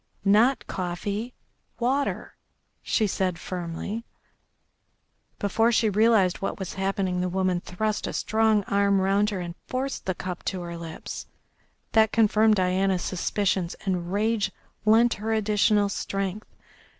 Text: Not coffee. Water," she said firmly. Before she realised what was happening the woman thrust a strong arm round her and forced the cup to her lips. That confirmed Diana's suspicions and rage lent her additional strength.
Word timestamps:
Not 0.25 0.65
coffee. 0.65 1.35
Water," 1.79 2.33
she 2.81 3.05
said 3.05 3.37
firmly. 3.37 4.03
Before 5.37 5.71
she 5.71 5.91
realised 5.91 6.37
what 6.41 6.57
was 6.57 6.73
happening 6.73 7.21
the 7.21 7.29
woman 7.29 7.61
thrust 7.61 8.07
a 8.07 8.13
strong 8.13 8.63
arm 8.63 8.99
round 8.99 9.29
her 9.29 9.41
and 9.41 9.53
forced 9.67 10.07
the 10.07 10.15
cup 10.15 10.41
to 10.45 10.61
her 10.61 10.75
lips. 10.75 11.27
That 11.91 12.11
confirmed 12.11 12.55
Diana's 12.55 13.03
suspicions 13.03 13.75
and 13.85 14.11
rage 14.11 14.51
lent 14.85 15.13
her 15.21 15.33
additional 15.33 15.87
strength. 15.87 16.47